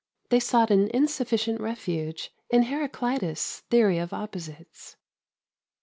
[0.29, 4.95] They sought an insufficient refuge in Heraclitus' theory of opposites.